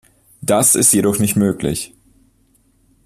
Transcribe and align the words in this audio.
Das 0.41 0.73
ist 0.73 0.93
jedoch 0.93 1.19
nicht 1.19 1.35
möglich. 1.35 1.93